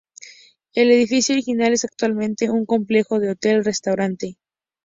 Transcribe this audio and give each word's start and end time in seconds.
El 0.73 0.89
edificio 0.89 1.35
original 1.35 1.73
es 1.73 1.85
actualmente 1.85 2.49
un 2.49 2.65
complejo 2.65 3.19
de 3.19 3.29
hotel-restaurante. 3.29 4.39